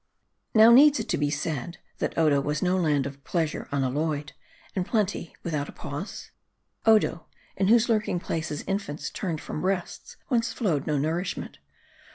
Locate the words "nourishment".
10.97-11.59